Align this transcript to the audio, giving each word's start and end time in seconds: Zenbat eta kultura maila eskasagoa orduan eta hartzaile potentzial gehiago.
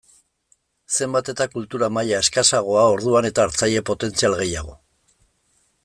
Zenbat 0.99 1.29
eta 1.33 1.45
kultura 1.51 1.89
maila 1.99 2.21
eskasagoa 2.25 2.87
orduan 2.95 3.31
eta 3.31 3.47
hartzaile 3.47 3.85
potentzial 3.91 4.39
gehiago. 4.41 4.75